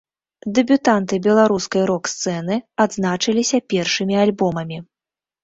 [0.59, 2.57] Дэбютанты беларускай рок-сцэны
[2.87, 4.77] адзначыліся першымі альбомамі.